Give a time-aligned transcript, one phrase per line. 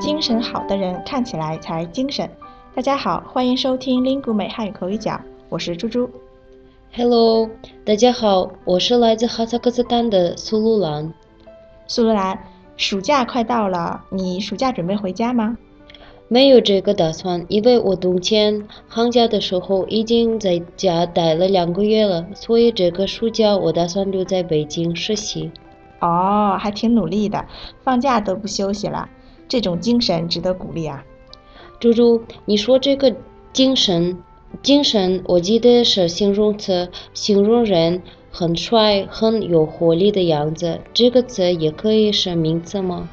[0.00, 2.30] 精神好的人看起来才精神。
[2.76, 6.08] 大家好，欢迎收听 Lingu 美汉语口语角，我是猪猪。
[6.92, 7.50] Hello，
[7.84, 11.12] 大家好，我是来自哈萨克斯坦的苏鲁兰。
[11.88, 12.38] 苏鲁兰，
[12.76, 15.58] 暑假快到了，你暑假准备回家吗？
[16.28, 25.52] 没有这个打算，因为我冬天寒假的时候已经在家待了两个月了，所以这个暑假我打算留在北京实习。
[26.00, 27.46] 哦，还挺努力的，
[27.84, 29.08] 放假都不休息了，
[29.46, 31.04] 这种精神值得鼓励啊。
[31.78, 33.14] 猪猪，你说这个
[33.52, 34.18] 精神，
[34.62, 38.02] 精神，我记得是形容词，形容人
[38.32, 40.80] 很帅、很有活力的样子。
[40.92, 43.08] 这个词也可以是名词吗？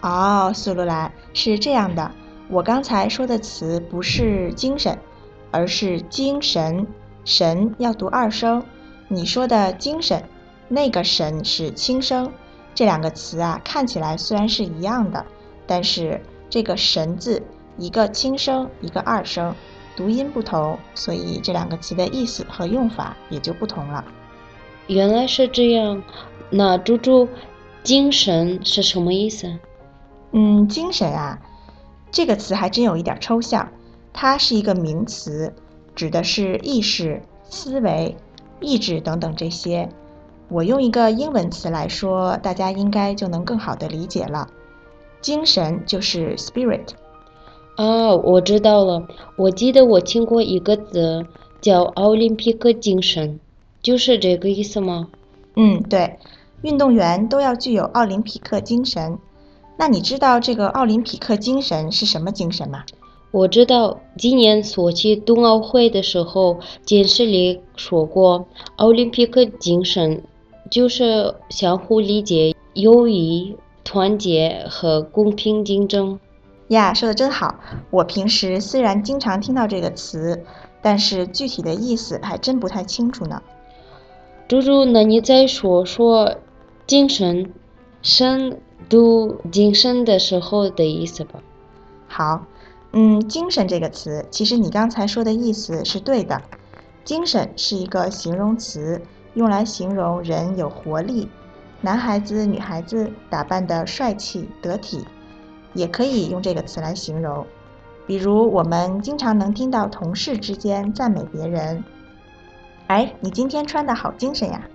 [0.00, 2.10] 哦，苏鲁兰是这样的，
[2.48, 4.98] 我刚才说的词不是精神，
[5.50, 6.86] 而是精神，
[7.24, 8.64] 神要读二声。
[9.08, 10.24] 你说的精神，
[10.68, 12.32] 那个神是轻声。
[12.74, 15.26] 这两个词啊，看起来虽然是一样的，
[15.66, 17.42] 但是这个神字
[17.76, 19.54] 一个轻声，一个二声，
[19.96, 24.02] 读音不同，所以这两个词的意思和用法也就不同了。
[24.86, 26.02] 原来是这样，
[26.48, 27.28] 那猪猪，
[27.82, 29.58] 精神是什么意思？
[30.32, 31.40] 嗯，精神啊，
[32.10, 33.68] 这个词还真有一点抽象，
[34.12, 35.52] 它是一个名词，
[35.94, 38.16] 指的是意识、思维、
[38.60, 39.88] 意志等等这些。
[40.48, 44.48] 我用一个英文词来说，大家应该就能更好的理解了。
[45.20, 46.88] 精神就是 spirit。
[47.76, 49.06] 哦，我知道了。
[49.36, 51.26] 我记得我听过一个词
[51.60, 53.38] 叫奥林匹克精神，
[53.82, 55.08] 就是这个意思吗？
[55.56, 56.18] 嗯，对，
[56.62, 59.18] 运动员都要具有奥林匹克精神。
[59.80, 62.84] 那你知道这个奥林匹克精神是什么精神吗？
[63.30, 70.22] 我知道，今年索契冬奥会的时候，电视里说过，奥林匹克精神
[70.70, 76.20] 就是相互理解、友谊、团结和公平竞争。
[76.68, 77.54] 呀，说的真好！
[77.88, 80.44] 我平时虽然经常听到这个词，
[80.82, 83.42] 但是具体的意思还真不太清楚呢。
[84.46, 86.36] 猪猪，那你再说说
[86.86, 87.54] 精神、
[88.02, 91.40] 深度精神的时候的意思吧。
[92.08, 92.46] 好，
[92.92, 96.40] 嗯，精神这个词，其实你刚才说的意思是对的。
[97.04, 99.00] 精神是一个形容词，
[99.34, 101.28] 用来形容人有活力，
[101.80, 105.04] 男孩子、女孩子打扮的帅气得体。
[105.72, 107.46] 也可以用这个词来形容，
[108.04, 111.84] 比如我们经常能听到同事之间赞美别人
[112.88, 114.68] ：“哎，你今天穿的好精神呀！”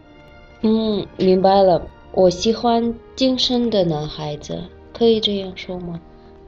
[0.63, 1.86] 嗯，明白了。
[2.15, 4.63] 我喜欢精神的男孩子，
[4.97, 5.99] 可以这样说吗？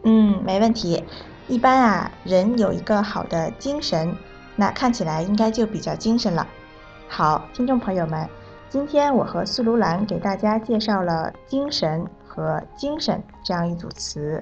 [0.04, 1.04] 嗯，没问题。
[1.50, 4.16] 一般啊，人有一个好的精神，
[4.56, 6.48] 那看起来应该就比较精神了。
[7.10, 8.30] 好，听众朋友们，
[8.70, 12.08] 今天我和苏卢兰给大家介绍了精神。
[12.26, 14.42] 和精神这样一组词，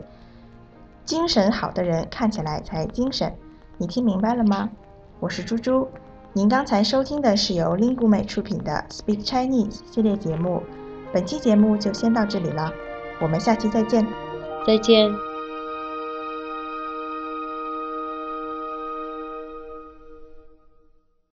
[1.06, 3.34] 精神好的人看起来才精神。
[3.78, 4.70] 你听明白了吗？
[5.20, 5.88] 我是猪猪，
[6.34, 10.62] 您刚才收听的是由 Lingu 美出品的 Speak Chinese 系列节目。
[11.16, 12.74] 本期节目就先到这里了，
[13.22, 14.06] 我们下期再见。
[14.68, 15.10] 再见。